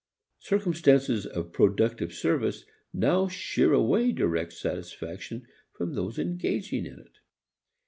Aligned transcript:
Circumstances 0.39 1.27
of 1.27 1.53
productive 1.53 2.11
service 2.11 2.65
now 2.91 3.27
shear 3.27 3.71
away 3.71 4.11
direct 4.11 4.51
satisfaction 4.53 5.45
from 5.73 5.93
those 5.93 6.17
engaging 6.17 6.87
in 6.87 6.97
it. 6.97 7.19